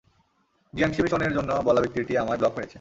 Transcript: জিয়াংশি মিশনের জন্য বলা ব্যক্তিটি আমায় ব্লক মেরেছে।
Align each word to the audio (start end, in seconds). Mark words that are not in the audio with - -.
জিয়াংশি 0.73 0.99
মিশনের 1.03 1.31
জন্য 1.33 1.49
বলা 1.67 1.79
ব্যক্তিটি 1.83 2.13
আমায় 2.17 2.39
ব্লক 2.39 2.53
মেরেছে। 2.55 2.69